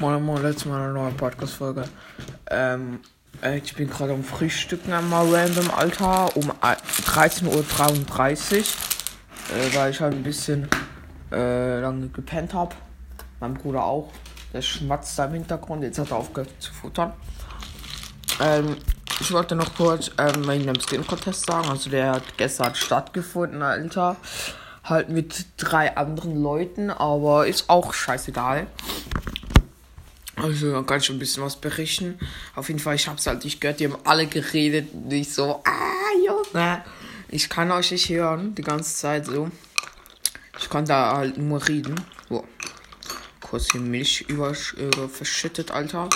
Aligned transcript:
Moin 0.00 0.22
Moin, 0.22 0.40
letztes 0.40 0.64
Mal 0.64 0.82
eine 0.82 0.94
neue 0.94 1.10
Podcast-Folge. 1.10 1.84
Ähm, 2.50 3.00
äh, 3.42 3.58
ich 3.58 3.74
bin 3.74 3.90
gerade 3.90 4.14
am 4.14 4.24
Frühstücken 4.24 4.94
einmal 4.94 5.28
random, 5.28 5.70
Alter, 5.70 6.34
um 6.38 6.50
13.33 6.50 7.44
Uhr. 7.44 8.64
Äh, 9.54 9.76
weil 9.76 9.90
ich 9.90 10.00
halt 10.00 10.14
ein 10.14 10.22
bisschen 10.22 10.70
äh, 11.30 11.80
lange 11.80 12.08
gepennt 12.08 12.54
habe. 12.54 12.74
Mein 13.40 13.52
Bruder 13.52 13.84
auch. 13.84 14.10
Der 14.54 14.62
schmatzt 14.62 15.18
da 15.18 15.26
im 15.26 15.34
Hintergrund. 15.34 15.82
Jetzt 15.82 15.98
hat 15.98 16.12
er 16.12 16.16
aufgehört 16.16 16.54
zu 16.60 16.72
futtern. 16.72 17.12
Ähm, 18.40 18.78
ich 19.20 19.30
wollte 19.32 19.54
noch 19.54 19.74
kurz 19.74 20.10
ähm, 20.16 20.44
dem 20.44 20.80
Skin-Contest 20.80 21.44
sagen. 21.44 21.68
Also 21.68 21.90
der 21.90 22.12
hat 22.12 22.38
gestern 22.38 22.74
stattgefunden, 22.74 23.60
Alter. 23.60 24.16
Halt 24.82 25.10
mit 25.10 25.44
drei 25.58 25.94
anderen 25.94 26.42
Leuten, 26.42 26.88
aber 26.88 27.46
ist 27.46 27.68
auch 27.68 27.92
scheißegal. 27.92 28.66
Also, 30.42 30.72
da 30.72 30.82
kann 30.82 31.00
ich 31.00 31.10
ein 31.10 31.18
bisschen 31.18 31.42
was 31.42 31.56
berichten. 31.56 32.18
Auf 32.54 32.68
jeden 32.68 32.80
Fall, 32.80 32.96
ich 32.96 33.08
hab's 33.08 33.26
halt 33.26 33.44
nicht 33.44 33.60
gehört, 33.60 33.80
die 33.80 33.86
haben 33.86 33.98
alle 34.04 34.26
geredet. 34.26 34.92
Und 34.92 35.12
ich 35.12 35.32
so, 35.32 35.62
ah, 35.64 36.26
Junge. 36.26 36.84
Ich 37.28 37.48
kann 37.48 37.70
euch 37.70 37.92
nicht 37.92 38.08
hören, 38.08 38.54
die 38.54 38.62
ganze 38.62 38.94
Zeit 38.96 39.26
so. 39.26 39.50
Ich 40.58 40.68
kann 40.68 40.84
da 40.84 41.16
halt 41.16 41.38
nur 41.38 41.66
reden. 41.68 41.94
So. 42.28 42.44
Kurz 43.40 43.72
hier 43.72 43.80
Milch 43.80 44.22
über, 44.28 44.50
äh, 44.50 45.08
verschüttet, 45.08 45.70
Alter. 45.70 46.08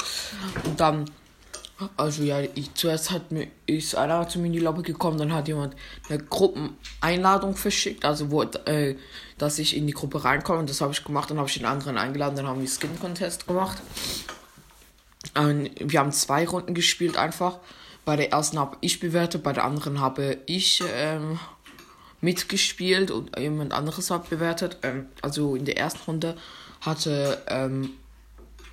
Und 0.64 0.80
dann 0.80 1.10
also 1.96 2.22
ja, 2.22 2.40
ich, 2.40 2.74
zuerst 2.74 3.10
hat 3.10 3.32
mir 3.32 3.48
ist 3.66 3.96
einer 3.96 4.28
zu 4.28 4.38
mir 4.38 4.46
in 4.46 4.52
die 4.52 4.58
Lobby 4.58 4.82
gekommen, 4.82 5.18
dann 5.18 5.32
hat 5.32 5.48
jemand 5.48 5.74
eine 6.08 6.18
Gruppeneinladung 6.18 7.56
verschickt, 7.56 8.04
also 8.04 8.30
wo 8.30 8.42
äh, 8.42 8.96
dass 9.38 9.58
ich 9.58 9.76
in 9.76 9.86
die 9.86 9.92
Gruppe 9.92 10.24
reinkomme 10.24 10.64
das 10.64 10.80
habe 10.80 10.92
ich 10.92 11.04
gemacht, 11.04 11.30
dann 11.30 11.38
habe 11.38 11.48
ich 11.48 11.54
den 11.54 11.66
anderen 11.66 11.98
eingeladen, 11.98 12.36
dann 12.36 12.46
haben 12.46 12.60
wir 12.60 12.68
Skin 12.68 12.98
Contest 13.00 13.46
gemacht. 13.46 13.78
Und 15.36 15.70
wir 15.78 16.00
haben 16.00 16.12
zwei 16.12 16.46
Runden 16.46 16.74
gespielt 16.74 17.16
einfach. 17.16 17.58
Bei 18.04 18.16
der 18.16 18.32
ersten 18.32 18.58
habe 18.58 18.76
ich 18.80 19.00
bewertet, 19.00 19.42
bei 19.42 19.52
der 19.52 19.64
anderen 19.64 20.00
habe 20.00 20.38
ich 20.46 20.82
ähm, 20.94 21.38
mitgespielt 22.20 23.10
und 23.10 23.38
jemand 23.38 23.72
anderes 23.72 24.10
hat 24.10 24.28
bewertet. 24.30 24.78
Ähm, 24.82 25.06
also 25.22 25.56
in 25.56 25.64
der 25.64 25.78
ersten 25.78 26.02
Runde 26.06 26.36
hatte 26.80 27.42
ähm, 27.48 27.90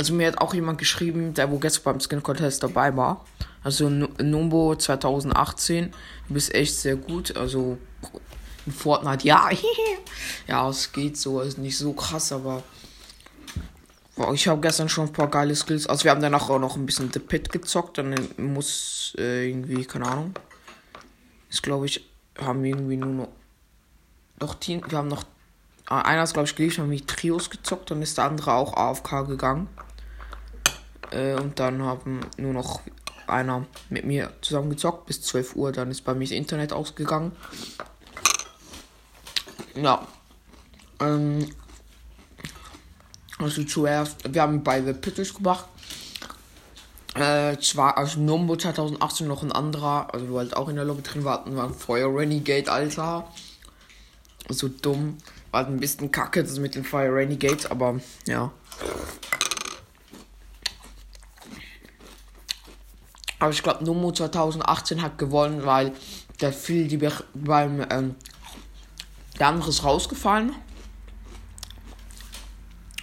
also 0.02 0.16
mir 0.16 0.30
hat 0.30 0.40
auch 0.40 0.56
jemand 0.56 0.80
geschrieben, 0.80 1.36
der 1.36 1.52
wo 1.52 1.60
gestern 1.60 1.84
beim 1.84 2.00
Skin 2.00 2.24
Contest 2.24 2.64
dabei 2.64 2.98
war. 2.98 3.24
Also 3.64 3.88
Numbo 3.88 4.76
2018, 4.76 5.94
du 6.28 6.34
bist 6.34 6.56
echt 6.56 6.76
sehr 6.76 6.96
gut. 6.96 7.38
Also 7.38 7.78
in 8.66 8.72
Fortnite, 8.72 9.28
ja, 9.28 9.52
ja, 10.48 10.68
es 10.68 10.92
geht 10.92 11.18
so, 11.18 11.42
ist 11.42 11.60
nicht 11.60 11.78
so 11.78 11.94
krass, 11.94 12.32
aber 12.32 12.64
wow, 14.16 14.34
ich 14.34 14.48
habe 14.48 14.60
gestern 14.60 14.90
schon 14.90 15.06
ein 15.06 15.14
paar 15.14 15.30
geile 15.30 15.54
Skills. 15.56 15.86
Also 15.86 16.06
wir 16.06 16.10
haben 16.10 16.22
danach 16.22 16.50
auch 16.50 16.58
noch 16.58 16.78
ein 16.78 16.88
bisschen 16.88 17.14
The 17.14 17.20
Pit 17.20 17.52
gezockt, 17.52 18.00
dann 18.00 18.16
muss 18.38 19.14
äh, 19.20 19.48
irgendwie, 19.48 19.86
keine 19.86 20.08
Ahnung. 20.08 20.34
Ist 21.48 21.62
glaube 21.62 21.86
ich, 21.86 22.10
haben 22.40 22.64
wir 22.64 22.72
irgendwie 22.72 22.98
nur 22.98 23.14
noch 23.14 23.28
doch 24.40 24.56
Team, 24.56 24.82
wir 24.90 24.98
haben 24.98 25.10
noch 25.10 25.26
einer 25.86 26.24
ist 26.24 26.34
glaube 26.34 26.48
ich 26.48 26.56
geliebt, 26.56 26.80
haben 26.80 26.90
wir 26.90 27.06
Trios 27.06 27.52
gezockt, 27.52 27.92
dann 27.92 28.02
ist 28.02 28.18
der 28.18 28.26
andere 28.26 28.54
auch 28.54 28.76
AFK 28.76 29.28
gegangen. 29.28 29.68
Äh, 31.12 31.36
und 31.36 31.60
dann 31.60 31.84
haben 31.84 32.22
nur 32.38 32.54
noch 32.54 32.82
einer 33.28 33.66
mit 33.90 34.06
mir 34.06 34.32
zusammen 34.42 34.70
gezockt 34.70 35.06
bis 35.06 35.22
12 35.22 35.56
Uhr. 35.56 35.72
Dann 35.72 35.92
ist 35.92 36.02
bei 36.02 36.14
mir 36.14 36.26
das 36.26 36.32
Internet 36.32 36.74
ausgegangen. 36.74 37.32
Ja. 39.76 40.06
Ähm, 41.00 41.50
also 43.40 43.64
zuerst, 43.64 44.34
wir 44.34 44.42
haben 44.42 44.64
beide 44.64 44.94
Pittles 44.94 45.34
gemacht. 45.34 45.66
Äh, 47.16 47.58
zwar 47.60 47.98
aus 47.98 48.16
Numbo 48.16 48.56
2018 48.56 49.28
noch 49.28 49.44
ein 49.44 49.52
anderer, 49.52 50.14
also 50.14 50.38
halt 50.38 50.56
auch 50.56 50.70
in 50.70 50.78
der 50.78 50.86
Lobby 50.86 51.02
drin 51.02 51.26
warten, 51.26 51.58
war 51.58 51.66
ein 51.66 51.74
Feuer 51.74 52.08
Renegade, 52.16 52.72
Alter. 52.72 53.28
So 54.48 54.70
dumm. 54.70 55.18
War 55.52 55.68
ein 55.68 55.82
bisschen 55.82 56.12
kacke, 56.12 56.44
das 56.44 56.60
mit 56.60 56.76
den 56.76 56.86
Fire 56.86 57.14
Renegades, 57.14 57.66
aber 57.66 58.00
ja. 58.26 58.52
Aber 63.42 63.50
ich 63.50 63.64
glaube, 63.64 63.84
Nomo 63.84 64.12
2018 64.12 65.02
hat 65.02 65.18
gewonnen, 65.18 65.66
weil 65.66 65.94
der 66.42 66.54
viel 66.54 66.88
die 66.88 67.00
beim 67.34 67.84
ähm, 67.90 68.16
der 69.40 69.48
andere 69.48 69.70
ist 69.70 69.84
rausgefallen. 69.84 70.54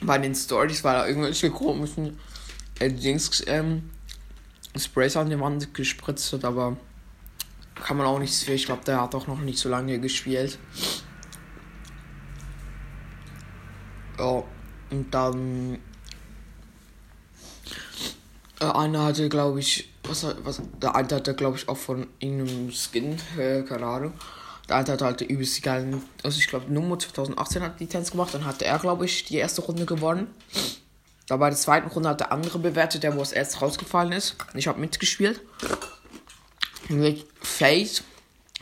Bei 0.00 0.16
den 0.16 0.36
Stories, 0.36 0.84
weil 0.84 0.94
er 0.94 1.08
irgendwelche 1.08 1.50
komischen 1.50 2.20
äh, 2.78 2.88
Dings 2.88 3.42
ähm, 3.48 3.90
Sprays 4.76 5.16
an 5.16 5.28
die 5.28 5.40
Wand 5.40 5.74
gespritzt 5.74 6.32
hat, 6.32 6.44
aber 6.44 6.76
kann 7.74 7.96
man 7.96 8.06
auch 8.06 8.20
nichts 8.20 8.44
für. 8.44 8.52
Ich 8.52 8.66
glaube, 8.66 8.84
der 8.84 9.00
hat 9.00 9.16
auch 9.16 9.26
noch 9.26 9.40
nicht 9.40 9.58
so 9.58 9.68
lange 9.68 9.98
gespielt. 9.98 10.56
Ja, 14.16 14.44
und 14.90 15.12
dann. 15.12 15.78
Äh, 18.60 18.66
einer 18.66 19.02
hatte, 19.02 19.28
glaube 19.28 19.58
ich, 19.58 19.92
was, 20.08 20.26
was, 20.44 20.62
der 20.80 20.94
alte 20.94 21.16
hatte, 21.16 21.34
glaube 21.34 21.56
ich, 21.56 21.68
auch 21.68 21.76
von 21.76 22.06
irgendeinem 22.18 22.70
Skin, 22.70 23.16
äh, 23.38 23.62
keine 23.62 23.86
Ahnung. 23.86 24.12
Der 24.68 24.76
alte 24.76 24.92
hatte 24.92 25.04
halt 25.04 25.20
übelst 25.22 25.62
geilen, 25.62 26.02
also 26.22 26.38
ich 26.38 26.46
glaube, 26.46 26.72
Nummer 26.72 26.98
2018 26.98 27.62
hat 27.62 27.80
die 27.80 27.86
Tanz 27.86 28.10
gemacht, 28.10 28.34
dann 28.34 28.44
hatte 28.44 28.66
er, 28.66 28.78
glaube 28.78 29.06
ich, 29.06 29.24
die 29.24 29.36
erste 29.36 29.62
Runde 29.62 29.86
gewonnen. 29.86 30.28
Da 31.26 31.36
bei 31.36 31.50
der 31.50 31.58
zweiten 31.58 31.88
Runde 31.88 32.08
hat 32.08 32.20
der 32.20 32.32
andere 32.32 32.58
bewertet, 32.58 33.02
der 33.02 33.14
wo 33.16 33.22
es 33.22 33.32
erst 33.32 33.60
rausgefallen 33.60 34.12
ist. 34.12 34.36
Ich 34.54 34.66
habe 34.66 34.80
mitgespielt. 34.80 35.40
Mit 36.88 37.26
Fate, 37.40 38.02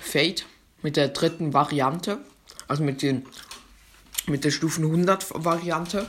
Fate, 0.01 0.47
mit 0.83 0.97
der 0.97 1.09
dritten 1.09 1.53
Variante, 1.55 2.19
also 2.67 2.83
mit 2.83 3.03
den, 3.03 3.25
mit 4.27 4.45
der 4.45 4.51
Stufen 4.51 4.85
100 4.85 5.45
Variante. 5.45 6.07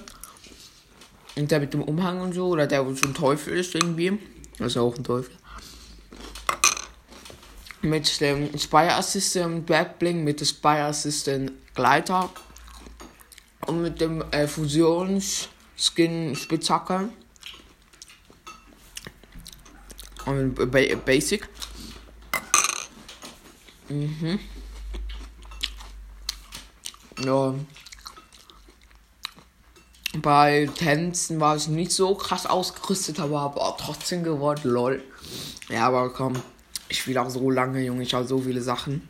Und 1.36 1.52
der 1.52 1.60
mit 1.60 1.76
dem 1.76 1.84
Umhang 1.84 2.22
und 2.22 2.34
so, 2.34 2.48
oder 2.48 2.66
der 2.66 2.88
wo 2.88 2.94
so 2.94 3.06
ein 3.06 3.14
Teufel 3.14 3.54
ist 3.54 3.76
irgendwie. 3.76 4.18
Ist 4.60 4.78
auch 4.78 4.96
ein 4.96 5.04
Teufel. 5.04 5.34
Mit 7.82 8.20
dem 8.22 8.58
Spire 8.58 8.96
Assistant 8.96 9.66
Backbling, 9.66 10.24
mit 10.24 10.40
dem 10.40 10.48
Spire 10.48 10.86
Assistant 10.86 11.52
Gleiter 11.76 12.30
und 13.68 13.82
mit 13.84 14.02
dem 14.02 14.22
äh, 14.32 14.48
Fusions 14.48 15.50
Skin 15.78 16.36
Spitzhacke. 16.36 17.10
Und 20.26 20.56
ba 20.56 20.96
Basic. 21.06 21.48
Mhm. 23.90 24.40
Ja. 27.24 27.54
Bei 30.22 30.70
Tänzen 30.78 31.40
war 31.40 31.58
ich 31.58 31.68
nicht 31.68 31.92
so 31.92 32.16
krass 32.16 32.46
ausgerüstet, 32.46 33.20
aber 33.20 33.42
habe 33.42 33.62
auch 33.62 33.78
trotzdem 33.78 34.24
gewonnen, 34.24 34.62
lol. 34.64 35.04
Ja, 35.70 35.88
aber 35.88 36.12
komm, 36.12 36.34
ich 36.90 37.00
spiele 37.00 37.22
auch 37.22 37.30
so 37.30 37.52
lange, 37.52 37.84
Junge, 37.84 38.04
ich 38.04 38.14
habe 38.14 38.26
so 38.26 38.40
viele 38.40 38.62
Sachen. 38.62 39.08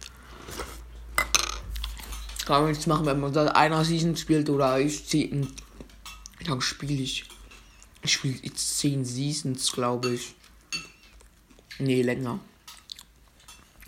Kann 2.46 2.62
man 2.62 2.72
nichts 2.72 2.88
machen, 2.88 3.06
wenn 3.06 3.20
man 3.20 3.34
seit 3.34 3.56
einer 3.56 3.86
Season 3.86 4.16
spielt 4.16 4.50
oder 4.50 4.80
ich 4.80 5.06
zehn. 5.06 5.54
Lange 6.46 6.62
spiele 6.62 7.04
ich? 7.04 7.26
Ich 8.04 8.14
spiele 8.14 8.40
jetzt 8.42 8.78
10 8.80 9.04
Seasons, 9.06 9.72
glaube 9.72 10.14
ich. 10.14 10.36
Nee, 11.80 12.02
länger. 12.02 12.40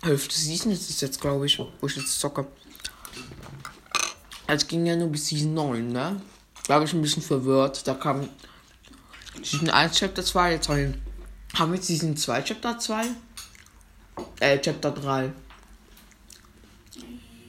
Hälfte 0.02 0.34
Season 0.34 0.72
ist 0.72 0.90
es 0.90 1.00
jetzt, 1.00 1.20
glaube 1.20 1.46
ich, 1.46 1.58
wo 1.58 1.86
ich 1.86 1.96
jetzt 1.96 2.20
zocke. 2.20 2.46
Es 4.46 4.66
ging 4.66 4.86
ja 4.86 4.96
nur 4.96 5.08
bis 5.08 5.28
Season 5.28 5.54
9, 5.54 5.88
ne? 5.88 6.20
Glaube 6.70 6.84
ich, 6.84 6.92
ein 6.92 7.02
bisschen 7.02 7.20
verwirrt. 7.24 7.84
Da 7.88 7.94
kam 7.94 8.28
Season 9.42 9.70
1 9.70 9.98
Chapter 9.98 10.24
2, 10.24 10.52
jetzt 10.52 10.68
haben 10.68 10.92
wir 11.56 11.74
jetzt 11.74 11.88
Season 11.88 12.16
2 12.16 12.42
Chapter 12.42 12.78
2? 12.78 13.06
Äh, 14.38 14.60
Chapter 14.60 14.92
3. 14.92 15.32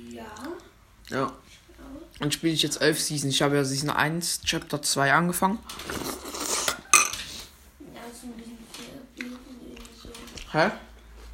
Ja. 0.09 0.25
Ja. 1.11 1.33
Und 2.19 2.33
spiele 2.33 2.53
ich 2.53 2.63
jetzt 2.63 2.81
11 2.81 2.99
Season. 2.99 3.29
Ich 3.29 3.43
habe 3.43 3.57
ja 3.57 3.63
Season 3.63 3.91
1 3.91 4.41
Chapter 4.43 4.81
2 4.81 5.13
angefangen. 5.13 5.59
Ist. 6.49 6.75
Hä? 10.51 10.71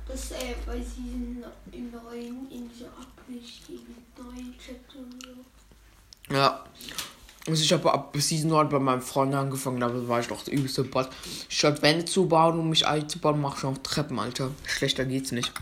Das 0.10 0.32
äh, 0.32 0.56
bei 0.66 0.82
Season 0.82 1.46
9 1.72 2.48
in 2.52 2.70
so 2.78 2.88
abwichtigen 2.88 3.96
neuen 4.18 4.54
Chapter 4.58 5.00
und 5.00 5.24
so. 5.24 6.36
Ja. 6.36 6.66
Also 7.48 7.64
ich 7.64 7.72
habe 7.72 7.94
ab 7.94 8.14
Season 8.18 8.50
9 8.50 8.68
bei 8.68 8.80
meinem 8.80 9.02
Freund 9.02 9.34
angefangen, 9.34 9.80
da 9.80 9.90
war 10.10 10.20
ich 10.20 10.28
doch 10.28 10.44
der 10.44 10.54
übelste 10.54 10.84
Bot. 10.84 11.08
Statt 11.48 11.82
Wände 11.82 12.04
zu 12.04 12.28
bauen, 12.28 12.60
um 12.60 12.70
mich 12.70 12.86
einzubauen, 12.86 13.40
mache 13.40 13.58
ich 13.58 13.64
noch 13.64 13.78
Treppen, 13.78 14.20
Alter. 14.20 14.52
Schlechter 14.66 15.06
geht's 15.06 15.32
nicht. 15.32 15.54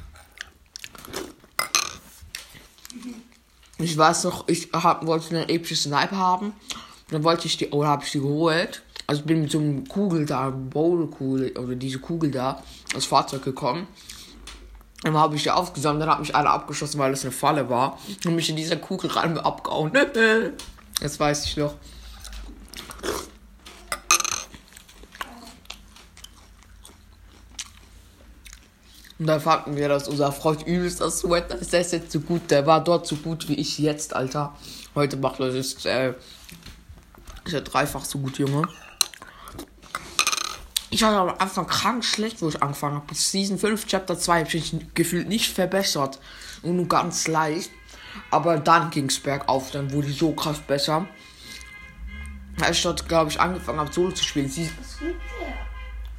Ich 3.77 3.95
weiß 3.95 4.23
noch, 4.23 4.47
ich 4.47 4.69
hab, 4.73 5.05
wollte 5.05 5.29
eine 5.29 5.47
epische 5.47 5.75
Sniper 5.75 6.17
haben. 6.17 6.53
Dann 7.11 7.23
wollte 7.23 7.45
ich 7.45 7.57
die, 7.57 7.69
oder 7.69 7.89
habe 7.89 8.03
ich 8.03 8.11
die 8.11 8.19
geholt. 8.19 8.81
Also 9.05 9.21
bin 9.21 9.41
mit 9.41 9.51
so 9.51 9.59
einem 9.59 9.87
Kugel 9.87 10.25
da, 10.25 10.49
Bowlkugel 10.49 11.55
oder 11.55 11.75
diese 11.75 11.99
Kugel 11.99 12.31
da, 12.31 12.63
als 12.95 13.05
Fahrzeug 13.05 13.43
gekommen. 13.43 13.85
Dann 15.03 15.15
habe 15.15 15.35
ich 15.35 15.43
die 15.43 15.51
aufgesammelt, 15.51 16.01
dann 16.01 16.09
hat 16.09 16.19
mich 16.19 16.35
einer 16.35 16.49
abgeschossen, 16.49 16.97
weil 16.97 17.13
es 17.13 17.21
eine 17.21 17.31
Falle 17.31 17.69
war. 17.69 17.99
Und 18.25 18.35
mich 18.35 18.49
in 18.49 18.55
dieser 18.55 18.77
Kugel 18.77 19.11
rein 19.11 19.37
abgehauen. 19.37 19.91
Das 21.01 21.19
weiß 21.19 21.45
ich 21.45 21.57
noch. 21.57 21.75
Und 29.17 29.27
da 29.27 29.39
fragten 29.39 29.77
wir, 29.77 29.87
dass 29.87 30.07
unser 30.07 30.31
Freund 30.31 30.67
übelst 30.67 30.99
das 30.99 31.19
Sweater 31.19 31.57
ist, 31.57 31.71
der 31.71 31.81
ist 31.81 31.93
jetzt 31.93 32.11
so 32.11 32.19
gut, 32.19 32.51
der 32.51 32.65
war 32.65 32.83
dort 32.83 33.07
so 33.07 33.15
gut 33.15 33.47
wie 33.47 33.53
ich 33.53 33.79
jetzt, 33.79 34.13
Alter. 34.13 34.53
Heute 34.93 35.15
macht 35.17 35.39
er 35.39 35.51
das, 35.51 35.85
äh, 35.85 36.13
ist 37.45 37.53
er 37.53 37.61
dreifach 37.61 38.03
so 38.03 38.19
gut, 38.19 38.37
Junge. 38.37 38.67
Ich 40.89 41.01
war 41.01 41.13
am 41.13 41.35
Anfang 41.39 41.67
krank 41.67 42.05
schlecht, 42.05 42.41
wo 42.41 42.49
ich 42.49 42.61
angefangen 42.61 42.95
habe. 42.95 43.15
Season 43.15 43.57
5, 43.57 43.85
Chapter 43.87 44.17
2 44.17 44.45
habe 44.45 44.57
ich 44.57 44.75
gefühlt 44.93 45.27
nicht 45.27 45.51
verbessert. 45.51 46.19
Und 46.61 46.77
nur 46.77 46.87
ganz 46.87 47.27
leicht. 47.27 47.69
Aber 48.31 48.57
dann 48.57 48.89
ging 48.91 49.05
es 49.07 49.19
bergauf, 49.19 49.71
dann 49.71 49.91
wurde 49.91 50.07
ich 50.07 50.17
so 50.17 50.31
krass 50.33 50.59
besser. 50.59 51.07
Als 52.61 52.77
ich 52.77 52.83
dort, 52.83 53.07
glaube 53.07 53.29
ich, 53.31 53.39
angefangen 53.39 53.79
habe, 53.79 53.91
Solo 53.91 54.11
zu 54.11 54.23
spielen. 54.23 54.49
Season 54.49 54.73
Was 54.79 54.99
gibt 54.99 55.11
der? 55.39 55.47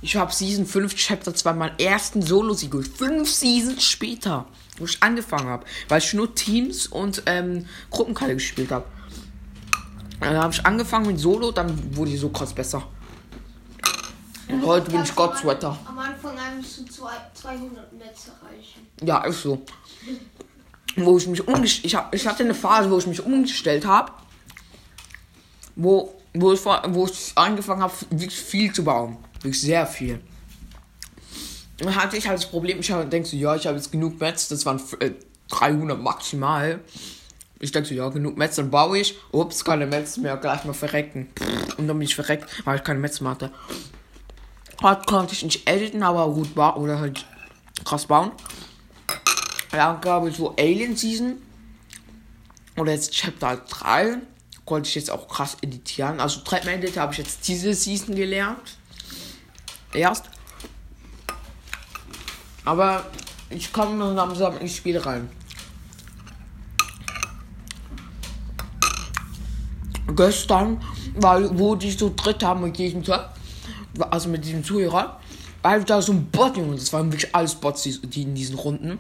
ich 0.02 0.16
habe 0.16 0.32
Season 0.32 0.66
5, 0.66 0.94
Chapter 0.94 1.34
2 1.34 1.52
meinen 1.54 1.78
ersten 1.78 2.20
Solo-Sieg 2.22 2.70
geholt. 2.70 2.88
Fünf 2.88 3.30
Seasons 3.30 3.82
später, 3.84 4.44
wo 4.78 4.84
ich 4.84 5.02
angefangen 5.02 5.48
habe. 5.48 5.64
Weil 5.88 5.98
ich 5.98 6.12
nur 6.12 6.34
Teams 6.34 6.86
und 6.86 7.22
ähm, 7.26 7.66
Gruppenkalle 7.90 8.34
gespielt 8.34 8.70
habe. 8.70 8.84
Dann 10.20 10.36
habe 10.36 10.52
ich 10.52 10.64
angefangen 10.64 11.06
mit 11.06 11.18
Solo, 11.18 11.50
dann 11.52 11.96
wurde 11.96 12.10
ich 12.12 12.20
so 12.20 12.28
krass 12.28 12.52
besser. 12.52 12.82
Und 14.48 14.64
heute 14.64 14.90
bin 14.90 15.02
ich 15.02 15.14
Gott 15.14 15.32
am- 15.32 15.36
Sweater. 15.38 15.76
Am 15.86 15.98
Anfang 15.98 16.38
an 16.38 16.58
musst 16.58 16.78
du 16.78 16.84
zwei- 16.84 17.10
200 17.34 17.92
Netze 17.94 18.30
erreichen. 18.42 18.86
Ja, 19.02 19.24
ist 19.24 19.42
so. 19.42 19.62
Wo 20.96 21.18
ich 21.18 21.26
mich 21.26 21.46
umgestellt 21.46 21.84
ich, 21.86 21.94
hab, 21.94 22.14
ich 22.14 22.26
hatte 22.26 22.42
eine 22.42 22.54
Phase, 22.54 22.90
wo 22.90 22.98
ich 22.98 23.06
mich 23.06 23.24
umgestellt 23.24 23.84
habe. 23.86 24.12
Wo, 25.74 26.14
wo, 26.34 26.52
ich 26.52 26.64
wo 26.64 27.04
ich 27.06 27.32
angefangen 27.34 27.82
habe, 27.82 27.92
wirklich 28.10 28.38
viel 28.40 28.72
zu 28.72 28.82
bauen. 28.84 29.18
Wirklich 29.42 29.60
sehr 29.60 29.86
viel. 29.86 30.20
Dann 31.78 31.94
hatte 31.94 32.16
ich 32.16 32.26
halt 32.26 32.38
das 32.38 32.46
Problem, 32.48 32.80
ich 32.80 32.90
hab- 32.90 33.10
denk 33.10 33.26
so, 33.26 33.36
ja, 33.36 33.54
ich 33.54 33.66
habe 33.66 33.76
jetzt 33.76 33.92
genug 33.92 34.18
Metz, 34.18 34.48
das 34.48 34.64
waren 34.64 34.80
äh, 35.00 35.10
300 35.50 36.00
maximal. 36.00 36.80
Ich 37.58 37.72
denke 37.72 37.88
so, 37.88 37.94
ja, 37.94 38.08
genug 38.08 38.38
Metz, 38.38 38.56
dann 38.56 38.70
baue 38.70 38.98
ich. 38.98 39.14
Ups, 39.32 39.64
keine 39.64 39.86
Metz 39.86 40.16
mehr, 40.16 40.36
gleich 40.38 40.64
mal 40.64 40.72
verrecken. 40.72 41.28
Und 41.76 41.86
dann 41.88 41.98
bin 41.98 42.02
ich 42.06 42.14
verreckt, 42.14 42.46
weil 42.66 42.76
ich 42.78 42.84
keine 42.84 42.98
Metz 43.00 43.20
mehr 43.20 43.32
hatte. 43.32 43.50
Heute 44.82 45.02
konnte 45.06 45.34
ich 45.34 45.42
nicht 45.42 45.68
editen, 45.68 46.02
aber 46.02 46.30
gut 46.32 46.54
bauen 46.54 46.82
oder 46.82 46.98
halt 47.00 47.24
krass 47.84 48.06
bauen. 48.06 48.30
Ja, 49.76 49.92
glaube 49.92 50.30
ich, 50.30 50.36
so 50.36 50.56
Alien 50.56 50.96
Season. 50.96 51.36
Oder 52.78 52.92
jetzt 52.92 53.12
Chapter 53.12 53.58
3. 53.68 54.16
Konnte 54.64 54.88
ich 54.88 54.94
jetzt 54.94 55.10
auch 55.10 55.28
krass 55.28 55.58
editieren. 55.60 56.18
Also 56.18 56.40
Treadmill 56.40 56.76
Editor 56.76 57.02
habe 57.02 57.12
ich 57.12 57.18
jetzt 57.18 57.46
diese 57.46 57.74
Season 57.74 58.16
gelernt. 58.16 58.78
Erst. 59.92 60.30
Aber 62.64 63.04
ich 63.50 63.70
komme 63.70 64.14
langsam 64.14 64.56
ins 64.58 64.76
Spiel 64.76 64.96
rein. 64.96 65.28
Gestern, 70.14 70.82
weil 71.16 71.58
wo 71.58 71.74
die 71.74 71.90
so 71.90 72.14
haben 72.42 72.62
mit 72.62 72.78
jedem 72.78 73.04
Tag, 73.04 73.34
also 74.10 74.30
mit 74.30 74.42
diesem 74.42 74.64
Zuhörer, 74.64 75.20
weil 75.60 75.84
da 75.84 76.00
so 76.00 76.12
ein 76.12 76.24
Bot, 76.30 76.56
Junge, 76.56 76.76
das 76.76 76.92
waren 76.94 77.12
wirklich 77.12 77.34
alles 77.34 77.54
Bots, 77.54 77.82
die 77.82 78.22
in 78.22 78.34
diesen 78.34 78.56
Runden. 78.56 78.98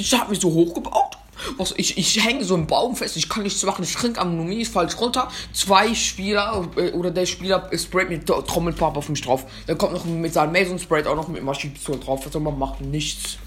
Ich 0.00 0.18
habe 0.18 0.30
mich 0.30 0.40
so 0.40 0.50
hochgebaut. 0.52 1.16
Was, 1.56 1.72
ich, 1.76 1.96
ich 1.96 2.22
hänge 2.22 2.44
so 2.44 2.54
im 2.54 2.66
Baum 2.66 2.94
fest, 2.96 3.16
ich 3.16 3.28
kann 3.28 3.44
nichts 3.44 3.62
machen, 3.62 3.82
ich 3.82 3.94
trinke 3.94 4.20
Ammonie, 4.20 4.60
ich 4.60 4.68
fall 4.68 4.86
runter. 5.00 5.30
Zwei 5.54 5.94
Spieler 5.94 6.68
äh, 6.76 6.90
oder 6.92 7.10
der 7.10 7.24
Spieler 7.24 7.70
sprayt 7.76 8.10
mit 8.10 8.26
Tro- 8.26 8.42
Trommelpump 8.42 8.96
auf 8.96 9.08
mich 9.08 9.22
drauf. 9.22 9.46
Der 9.66 9.76
kommt 9.76 9.94
noch 9.94 10.04
mit 10.04 10.34
seinem 10.34 10.52
Mason 10.52 10.78
sprayt 10.78 11.06
auch 11.06 11.16
noch 11.16 11.28
mit 11.28 11.42
Maschinenpistole 11.42 11.98
drauf. 11.98 12.26
Soll 12.30 12.42
man 12.42 12.58
machen? 12.58 12.90
Nichts. 12.90 13.38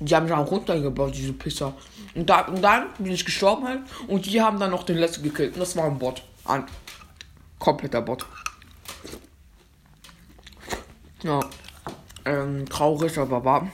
Die 0.00 0.14
haben 0.14 0.26
mich 0.26 0.32
auch 0.32 0.48
runtergebaut, 0.48 1.12
diese 1.16 1.32
Pisser. 1.32 1.74
Und, 2.14 2.30
da, 2.30 2.42
und 2.42 2.62
dann 2.62 2.86
bin 2.98 3.12
ich 3.12 3.24
gestorben 3.24 3.66
halt. 3.66 3.80
Und 4.06 4.26
die 4.26 4.40
haben 4.40 4.60
dann 4.60 4.70
noch 4.70 4.84
den 4.84 4.98
letzten 4.98 5.24
gekillt. 5.24 5.54
Und 5.54 5.60
das 5.60 5.74
war 5.76 5.86
ein 5.86 5.98
Bot. 5.98 6.22
Ein 6.44 6.64
kompletter 7.58 8.00
Bot. 8.00 8.24
Ja. 11.24 11.40
Ähm, 12.28 12.66
traurig, 12.66 13.16
aber 13.18 13.44
wahr. 13.44 13.68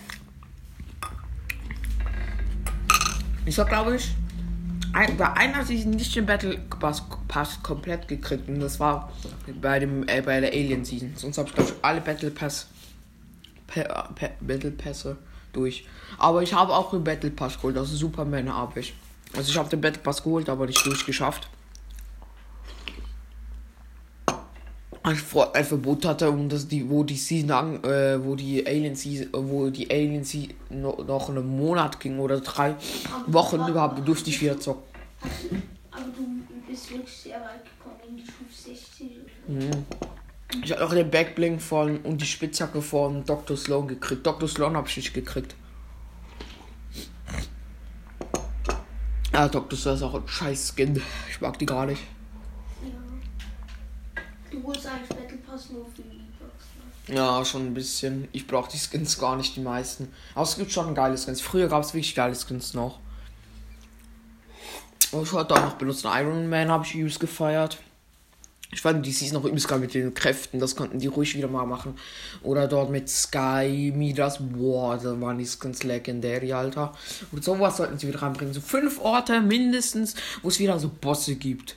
Ich 3.47 3.59
habe, 3.59 3.69
glaube 3.69 3.97
ich, 3.97 4.11
ein, 4.93 5.17
bei 5.17 5.33
einer 5.33 5.65
Season 5.65 5.91
nicht 5.91 6.15
den 6.15 6.25
Battle 6.27 6.59
Pass, 6.81 7.03
Pass 7.29 7.63
komplett 7.63 8.07
gekriegt. 8.09 8.49
Und 8.49 8.61
das 8.61 8.79
war 8.79 9.13
bei, 9.61 9.81
dem, 9.81 10.07
äh, 10.09 10.23
bei 10.23 10.41
der 10.41 10.51
Alien 10.53 10.85
Season. 10.85 11.13
Sonst 11.17 11.39
habe 11.39 11.49
ich, 11.49 11.55
glaube 11.55 11.71
ich, 11.71 11.77
alle 11.85 12.01
Battle 12.01 12.31
Pass, 12.31 12.69
Pa- 13.67 14.09
Pa- 14.15 14.31
Battle 14.41 14.71
Pässe 14.71 15.17
durch. 15.53 15.85
Aber 16.19 16.43
ich 16.43 16.55
habe 16.55 16.73
auch 16.73 16.91
den 16.91 17.03
Battle 17.05 17.31
Pass 17.31 17.57
geholt. 17.57 17.77
Also 17.77 17.97
Superman 17.97 18.53
habe 18.55 18.81
ich. 18.81 18.95
Also 19.37 19.51
ich 19.51 19.59
habe 19.59 19.69
den 19.69 19.81
Battle 19.81 20.01
Pass 20.01 20.23
geholt, 20.23 20.49
aber 20.49 20.67
nicht 20.67 20.85
durchgeschafft. 20.87 21.49
Vor 25.05 25.55
ein 25.55 25.65
Verbot 25.67 26.07
hatte 26.07 26.31
und 26.31 26.49
das 26.49 26.67
die 26.67 26.89
wo 26.89 27.05
die 27.05 27.17
Season 27.17 27.51
an, 27.51 27.85
äh, 27.85 28.25
wo 28.25 28.35
die 28.37 28.67
Alien 28.67 28.97
Season, 28.97 29.29
wo 29.33 29.69
die 29.69 29.91
Alien 29.91 30.25
Season 30.25 30.55
no, 30.71 30.97
noch 31.07 31.29
einen 31.29 31.47
Monat 31.47 32.01
ging 32.01 32.19
oder 32.19 32.41
drei 32.41 32.75
Wochen 33.27 33.57
überhaupt 33.69 34.07
durfte 34.09 34.31
ich 34.31 34.41
wieder 34.41 34.59
zocken. 34.59 34.83
Aber 35.91 36.05
du 36.05 36.27
bist 36.67 36.91
wirklich 36.91 37.15
sehr 37.15 37.37
weit 37.37 37.65
gekommen 37.65 38.01
in 38.09 38.17
die 38.17 38.23
Stufe 38.23 38.51
60. 38.51 39.11
Ich 40.63 40.73
habe 40.73 40.87
auch 40.87 40.95
den 40.95 41.11
Backbling 41.11 41.61
von 41.61 41.99
und 41.99 42.23
die 42.23 42.27
Spitzhacke 42.27 42.81
von 42.81 43.27
Dr. 43.27 43.59
Sloan 43.59 43.89
gekriegt. 43.89 44.27
Dr. 44.27 44.49
Sloan 44.49 44.75
habe 44.75 44.89
ich 44.89 44.97
nicht 44.97 45.13
gekriegt. 45.13 45.55
Ja, 49.35 49.49
Dr. 49.49 49.79
Sloan 49.79 49.97
ist 49.97 50.03
auch 50.03 50.15
ein 50.15 50.27
scheiß 50.27 50.73
Skin. 50.75 51.03
Ich 51.29 51.41
mag 51.43 51.59
die 51.59 51.67
gar 51.67 51.85
nicht. 51.85 52.03
Battle 54.73 55.39
Pass 55.47 55.71
nur 55.71 55.87
für 55.87 56.03
die. 56.03 56.19
Ne? 57.13 57.17
Ja, 57.17 57.45
schon 57.45 57.67
ein 57.67 57.75
bisschen. 57.75 58.29
Ich 58.33 58.47
brauche 58.47 58.71
die 58.71 58.79
Skins 58.79 59.19
gar 59.19 59.37
nicht, 59.37 59.57
die 59.57 59.61
meisten. 59.61 60.09
Aber 60.35 60.45
es 60.45 60.57
gibt 60.57 60.73
schon 60.73 60.95
geile 60.95 61.19
Skins. 61.19 61.41
Früher 61.41 61.69
gab 61.69 61.83
es 61.83 61.93
wirklich 61.93 62.15
geile 62.15 62.35
Skins 62.35 62.75
noch. 62.75 62.99
Und 65.13 65.23
ich 65.23 65.33
wollte 65.33 65.55
auch 65.55 65.63
noch 65.63 65.75
benutzen. 65.75 66.09
Iron 66.13 66.49
Man 66.49 66.71
habe 66.71 66.85
ich 66.85 66.95
übelst 66.95 67.21
gefeiert. 67.21 67.79
Ich 68.73 68.81
fand 68.81 69.07
die 69.07 69.13
Season 69.13 69.41
noch 69.41 69.45
übelst 69.45 69.69
geil 69.69 69.79
mit 69.79 69.95
den 69.95 70.15
Kräften. 70.15 70.59
Das 70.59 70.75
konnten 70.75 70.99
die 70.99 71.07
ruhig 71.07 71.37
wieder 71.37 71.47
mal 71.47 71.67
machen. 71.67 71.97
Oder 72.43 72.67
dort 72.67 72.91
mit 72.91 73.09
Sky, 73.09 73.93
Midas. 73.95 74.39
Boah, 74.41 74.97
da 74.97 75.21
waren 75.21 75.39
die 75.39 75.47
Skins 75.47 75.85
legendär, 75.85 76.57
Alter. 76.57 76.93
Und 77.31 77.45
sowas 77.45 77.77
sollten 77.77 77.99
sie 77.99 78.09
wieder 78.09 78.23
reinbringen. 78.23 78.55
So 78.55 78.61
fünf 78.61 78.99
Orte 79.01 79.41
mindestens, 79.41 80.15
wo 80.43 80.49
es 80.49 80.59
wieder 80.59 80.79
so 80.81 80.89
Bosse 80.89 81.37
gibt. 81.37 81.77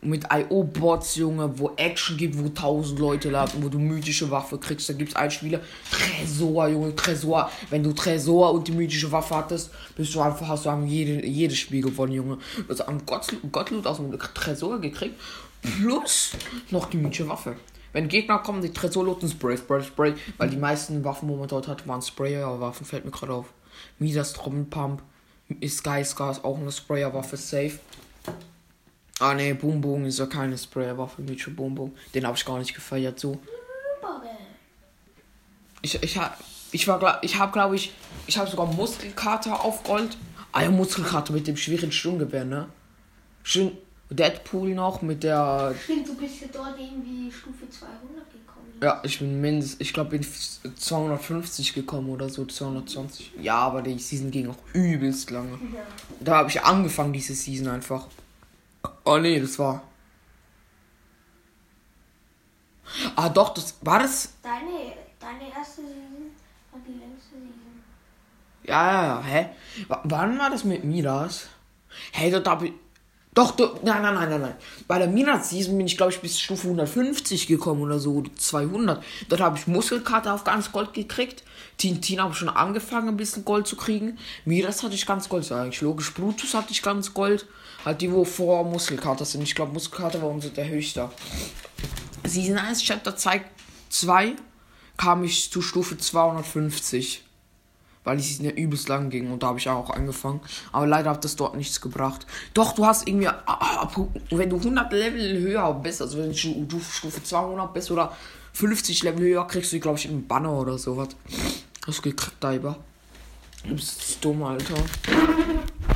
Mit 0.00 0.26
IO-Bots, 0.32 1.16
Junge, 1.16 1.58
wo 1.58 1.72
Action 1.76 2.16
gibt, 2.16 2.38
wo 2.38 2.48
tausend 2.50 3.00
Leute 3.00 3.30
landen, 3.30 3.64
wo 3.64 3.68
du 3.68 3.80
mythische 3.80 4.30
Waffe 4.30 4.56
kriegst. 4.58 4.88
Da 4.88 4.92
gibt's 4.92 5.16
ein 5.16 5.30
Spieler, 5.30 5.60
Tresor, 5.90 6.68
Junge, 6.68 6.94
Tresor. 6.94 7.50
Wenn 7.70 7.82
du 7.82 7.92
Tresor 7.92 8.52
und 8.52 8.68
die 8.68 8.72
mythische 8.72 9.10
Waffe 9.10 9.34
hattest, 9.34 9.70
bist 9.96 10.14
du 10.14 10.20
einfach, 10.20 10.46
hast 10.46 10.66
du 10.66 10.70
am 10.70 10.86
jede, 10.86 11.26
jedes 11.26 11.58
Spiel 11.58 11.82
gewonnen, 11.82 12.12
Junge. 12.12 12.38
Also 12.68 12.84
am 12.86 13.04
Gottloot, 13.06 13.86
aus 13.86 13.96
dem 13.96 14.16
Tresor 14.34 14.80
gekriegt, 14.80 15.16
plus 15.62 16.30
noch 16.70 16.88
die 16.90 16.98
mythische 16.98 17.28
Waffe. 17.28 17.56
Wenn 17.92 18.06
Gegner 18.06 18.38
kommen, 18.38 18.62
die 18.62 18.72
Tresor 18.72 19.04
looten, 19.04 19.28
Spray, 19.28 19.56
Spray, 19.56 19.82
Spray. 19.82 20.14
Weil 20.36 20.50
die 20.50 20.58
meisten 20.58 21.02
Waffen, 21.02 21.28
wo 21.28 21.36
man 21.36 21.48
dort 21.48 21.66
hat, 21.66 21.88
waren 21.88 22.02
Sprayer-Waffen, 22.02 22.86
fällt 22.86 23.04
mir 23.04 23.10
gerade 23.10 23.32
auf. 23.32 23.46
Midas 23.98 24.32
Trommelpump, 24.34 25.02
Sky 25.66 26.04
Scar 26.04 26.30
ist 26.30 26.44
auch 26.44 26.58
eine 26.58 26.70
Sprayer-Waffe, 26.70 27.36
safe. 27.36 27.80
Ah 29.20 29.34
ne, 29.34 29.54
Boom 29.54 29.80
Boom 29.80 30.04
ist 30.04 30.18
ja 30.18 30.26
keine 30.26 30.56
Sprayerwaffe, 30.56 31.22
Micho 31.22 31.50
Boom 31.50 31.74
Boom. 31.74 31.92
Den 32.14 32.26
habe 32.26 32.36
ich 32.36 32.44
gar 32.44 32.58
nicht 32.58 32.74
gefeiert 32.74 33.18
so. 33.18 33.38
Ich, 35.82 36.02
ich, 36.02 36.18
ha- 36.18 36.36
ich 36.72 36.86
war 36.88 37.22
ich 37.22 37.38
habe 37.38 37.52
glaube 37.52 37.76
ich, 37.76 37.92
ich 38.26 38.36
habe 38.38 38.50
sogar 38.50 38.66
Muskelkater 38.66 39.64
auf 39.64 39.82
Gold. 39.84 40.16
Ah 40.52 40.62
ja, 40.62 40.70
Muskelkater 40.70 41.32
mit 41.32 41.46
dem 41.46 41.56
schweren 41.56 41.92
Sturmgewehr, 41.92 42.44
ne? 42.44 42.68
Schön 43.42 43.72
Deadpool 44.10 44.74
noch 44.74 45.02
mit 45.02 45.22
der. 45.22 45.74
Stimmt, 45.84 46.08
du 46.08 46.16
bist 46.16 46.40
ja 46.40 46.46
dort 46.52 46.78
irgendwie 46.78 47.30
Stufe 47.30 47.68
200 47.68 47.98
gekommen. 48.32 48.66
Ja, 48.82 49.00
ich 49.04 49.18
bin 49.18 49.40
mindestens, 49.40 49.80
ich 49.80 49.92
glaube, 49.92 50.10
bin 50.18 50.26
250 50.76 51.74
gekommen 51.74 52.08
oder 52.10 52.28
so, 52.28 52.44
220. 52.46 53.32
Ja, 53.40 53.56
aber 53.58 53.82
die 53.82 53.98
Season 53.98 54.30
ging 54.30 54.48
auch 54.50 54.56
übelst 54.72 55.30
lange. 55.30 55.50
Ja. 55.74 55.80
Da 56.20 56.36
habe 56.38 56.48
ich 56.50 56.62
angefangen, 56.62 57.12
diese 57.12 57.34
Season 57.34 57.68
einfach. 57.68 58.06
Oh 59.10 59.16
nee, 59.16 59.40
das 59.40 59.58
war. 59.58 59.82
Ah 63.16 63.30
doch, 63.30 63.54
das 63.54 63.74
war 63.80 64.00
das. 64.00 64.34
Deine, 64.42 64.92
deine 65.18 65.50
erste 65.50 65.80
Season 65.80 66.36
war 66.70 66.80
die 66.86 66.92
längste 66.92 67.36
Season. 67.36 67.82
Ja, 68.64 68.92
ja, 68.92 69.02
ja, 69.06 69.22
hä? 69.22 69.48
W 69.88 69.96
wann 70.04 70.38
war 70.38 70.50
das 70.50 70.64
mit 70.64 70.84
Miras? 70.84 71.48
Hey, 72.12 72.30
hab 72.30 72.62
ich. 72.62 72.74
Doch, 73.38 73.52
du, 73.52 73.68
nein, 73.84 74.02
nein, 74.02 74.14
nein, 74.14 74.30
nein, 74.30 74.40
nein. 74.40 74.54
Bei 74.88 74.98
der 74.98 75.06
Miras-Season 75.06 75.78
bin 75.78 75.86
ich, 75.86 75.96
glaube 75.96 76.10
ich, 76.10 76.18
bis 76.18 76.40
Stufe 76.40 76.64
150 76.64 77.46
gekommen 77.46 77.82
oder 77.82 78.00
so, 78.00 78.14
oder 78.14 78.34
200. 78.34 79.00
Dort 79.28 79.40
habe 79.40 79.56
ich 79.56 79.68
Muskelkarte 79.68 80.32
auf 80.32 80.42
ganz 80.42 80.72
Gold 80.72 80.92
gekriegt. 80.92 81.44
Tintin 81.76 82.20
habe 82.20 82.32
ich 82.32 82.38
schon 82.38 82.48
angefangen, 82.48 83.10
ein 83.10 83.16
bisschen 83.16 83.44
Gold 83.44 83.68
zu 83.68 83.76
kriegen. 83.76 84.18
Miras 84.44 84.82
hatte 84.82 84.96
ich 84.96 85.06
ganz 85.06 85.28
Gold, 85.28 85.48
ja, 85.50 85.62
eigentlich 85.62 85.80
logisch. 85.82 86.12
Brutus 86.14 86.52
hatte 86.52 86.72
ich 86.72 86.82
ganz 86.82 87.14
Gold. 87.14 87.46
Halt 87.84 88.00
die, 88.00 88.10
wo 88.10 88.24
vor 88.24 88.64
Muskelkarte 88.64 89.24
sind. 89.24 89.42
Ich 89.42 89.54
glaube, 89.54 89.72
Muskelkarte 89.72 90.20
war 90.20 90.30
unser 90.30 90.48
der 90.48 90.68
höchste. 90.68 91.08
Season 92.24 92.58
1, 92.58 92.82
Chapter 92.82 93.14
2 93.14 94.34
kam 94.96 95.22
ich 95.22 95.52
zu 95.52 95.62
Stufe 95.62 95.96
250. 95.96 97.22
Weil 98.08 98.16
die 98.16 98.22
Season 98.22 98.46
ja 98.46 98.52
übelst 98.52 98.88
lang 98.88 99.10
ging 99.10 99.30
und 99.30 99.42
da 99.42 99.48
habe 99.48 99.58
ich 99.58 99.68
auch 99.68 99.90
angefangen. 99.90 100.40
Aber 100.72 100.86
leider 100.86 101.10
hat 101.10 101.24
das 101.26 101.36
dort 101.36 101.54
nichts 101.54 101.78
gebracht. 101.78 102.26
Doch, 102.54 102.72
du 102.72 102.86
hast 102.86 103.06
irgendwie, 103.06 103.28
ah, 103.28 103.42
ah, 103.44 103.90
wenn 104.30 104.48
du 104.48 104.56
100 104.56 104.90
Level 104.94 105.38
höher 105.40 105.74
bist, 105.74 106.00
also 106.00 106.16
wenn 106.16 106.30
du 106.30 106.80
Stufe 106.80 107.22
200 107.22 107.74
bist 107.74 107.90
oder 107.90 108.16
50 108.54 109.02
Level 109.02 109.26
höher, 109.26 109.46
kriegst 109.46 109.74
du, 109.74 109.78
glaube 109.78 109.98
ich, 109.98 110.08
einen 110.08 110.26
Banner 110.26 110.54
oder 110.54 110.78
sowas. 110.78 111.08
Hast 111.86 111.98
du 111.98 112.02
gekriegt, 112.02 112.42
Diver? 112.42 112.76
Du 113.62 113.74
bist 113.74 114.24
dumm, 114.24 114.42
Alter. 114.42 114.76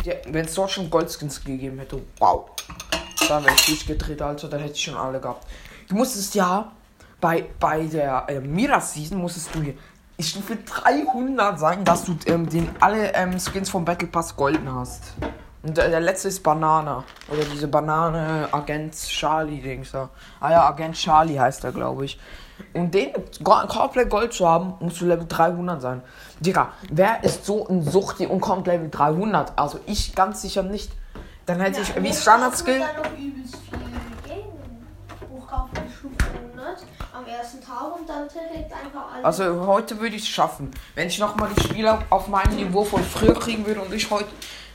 Ja, 0.05 0.13
wenn 0.27 0.45
es 0.45 0.53
dort 0.53 0.71
schon 0.71 0.91
Goldskins 0.91 1.43
gegeben 1.43 1.79
hätte, 1.79 2.03
wow. 2.19 2.51
Dann 3.27 3.43
wäre 3.43 3.55
ich 3.55 3.65
durchgedreht, 3.65 4.21
Alter, 4.21 4.49
dann 4.51 4.61
hätte 4.61 4.75
ich 4.75 4.83
schon 4.83 4.97
alle 4.97 5.19
gehabt. 5.19 5.47
Du 5.89 5.95
musstest 5.95 6.35
ja 6.35 6.73
bei, 7.23 7.47
bei 7.59 7.87
der 7.87 8.27
äh, 8.29 8.41
Mira-Season 8.41 9.17
musstest 9.17 9.55
du 9.55 9.63
hier 9.63 9.75
Stufe 10.23 10.57
300 10.57 11.59
sein, 11.59 11.85
dass 11.85 12.05
du 12.05 12.17
ähm, 12.27 12.49
den 12.49 12.69
alle 12.81 13.15
ähm, 13.15 13.39
Skins 13.39 13.71
vom 13.71 13.85
Battle 13.85 14.09
Pass 14.09 14.37
golden 14.37 14.73
hast. 14.75 15.15
Und 15.63 15.77
der, 15.77 15.89
der 15.89 16.01
letzte 16.01 16.29
ist 16.29 16.43
Banana. 16.43 17.05
Oder 17.31 17.45
diese 17.45 17.69
Banane 17.69 18.49
Agent 18.51 18.95
Charlie 18.95 19.61
Dings 19.61 19.93
da. 19.93 20.11
Ah 20.41 20.51
ja, 20.51 20.69
Agent 20.69 20.97
Charlie 20.97 21.39
heißt 21.39 21.65
er, 21.65 21.73
glaube 21.73 22.05
ich. 22.05 22.19
Und 22.75 22.93
den 22.95 23.13
komplett 23.43 24.11
Gold 24.11 24.33
zu 24.33 24.49
haben, 24.49 24.75
musst 24.81 25.01
du 25.01 25.07
Level 25.07 25.27
300 25.29 25.81
sein. 25.81 26.03
Digga, 26.41 26.73
wer 26.91 27.23
ist 27.23 27.45
so 27.45 27.67
ein 27.69 27.83
Suchti 27.83 28.27
und 28.27 28.41
kommt 28.41 28.67
Level 28.67 28.89
300? 28.91 29.59
Also 29.59 29.79
ich 29.87 30.15
ganz 30.15 30.43
sicher 30.43 30.63
nicht. 30.63 30.91
Dann 31.47 31.61
hätte 31.61 31.81
ich 31.81 32.03
wie 32.03 32.13
Standard-Skill. 32.13 32.81
Da 32.81 33.03
noch 33.03 33.19
übelst 33.19 33.57
viel 33.57 33.79
Geld. 34.27 34.45
Hochkaufen 35.31 35.71
die 35.75 35.93
Stufe 35.93 36.15
100 36.57 36.79
am 37.13 37.21
ersten 37.33 37.61
Tag 37.61 37.97
und 37.97 38.09
dann 38.09 38.29
direkt 38.29 38.73
einfach 38.73 39.13
alles. 39.13 39.25
Also 39.25 39.67
heute 39.67 39.99
würde 40.01 40.17
ich 40.17 40.23
es 40.23 40.29
schaffen. 40.29 40.71
Wenn 40.95 41.09
ich 41.09 41.19
nochmal 41.19 41.51
die 41.57 41.63
Spieler 41.63 42.03
auf 42.11 42.29
meinem 42.29 42.57
Niveau 42.57 42.85
von 42.85 43.03
früher 43.03 43.35
kriegen 43.35 43.67
würde 43.67 43.81
und 43.81 43.93
ich 43.93 44.11
heute 44.11 44.29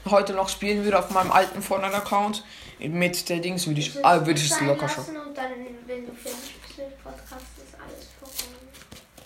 heute 0.09 0.33
noch 0.33 0.49
spielen 0.49 0.83
würde 0.83 0.99
auf 0.99 1.09
meinem 1.11 1.31
alten 1.31 1.61
Fortnite-Account 1.61 2.43
mit 2.79 3.29
der 3.29 3.39
Dings, 3.39 3.67
würde 3.67 3.79
ich, 3.79 4.05
ah, 4.05 4.25
würde 4.25 4.39
ich 4.39 4.51
es 4.51 4.61
locker 4.61 4.87
schaffen. 4.87 5.17
Und 5.17 5.37
dann, 5.37 5.51
wenn 5.85 6.05
du 6.05 6.13
fertig 6.13 6.55
bist 6.61 6.77
mit 6.77 7.03
Podcast, 7.03 7.45
ist 7.57 7.75
alles 7.79 8.07
vorbei. 8.19 8.53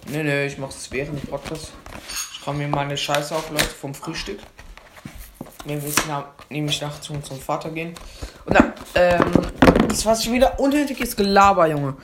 Nee, 0.07 0.23
nee, 0.23 0.45
ich 0.45 0.57
mach's 0.57 0.89
während 0.91 1.21
dem 1.21 1.29
Podcast. 1.29 1.71
Ich 2.33 2.47
räume 2.47 2.59
mir 2.59 2.67
meine 2.69 2.97
Scheiße 2.97 3.35
auf, 3.35 3.50
Leute, 3.51 3.65
vom 3.65 3.93
Frühstück. 3.93 4.39
Wir 5.65 5.75
müssen 5.75 6.11
nämlich 6.50 6.81
nachts 6.81 7.05
zu 7.05 7.13
unserem 7.13 7.39
Vater 7.39 7.69
gehen. 7.69 7.93
Und 8.45 8.55
dann, 8.55 8.73
ähm, 8.95 9.31
das 9.91 10.05
war 10.05 10.15
schon 10.15 10.33
wieder 10.33 10.60
unnötiges 10.60 11.15
Gelaber, 11.15 11.67
Junge. 11.67 11.95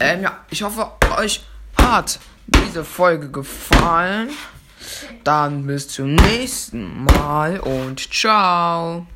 Ähm, 0.00 0.22
ja, 0.22 0.38
ich 0.50 0.62
hoffe, 0.62 0.90
euch 1.16 1.44
hat 1.76 2.18
diese 2.46 2.84
Folge 2.84 3.30
gefallen. 3.30 4.30
Dann 5.22 5.66
bis 5.66 5.88
zum 5.88 6.14
nächsten 6.14 7.04
Mal 7.04 7.60
und 7.60 8.12
ciao. 8.12 9.06